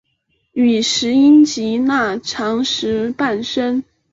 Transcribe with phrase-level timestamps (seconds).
[0.53, 3.83] 与石英及钠长石伴生。